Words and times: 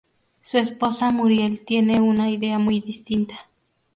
Su 0.41 0.57
esposa 0.57 1.11
Muriel 1.11 1.63
tiene 1.63 2.01
una 2.01 2.27
idea 2.31 2.57
muy 2.57 2.79
distinta. 2.79 3.35